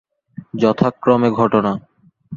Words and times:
যথাক্রমে 0.53 1.29
ঘটনা। 1.31 1.71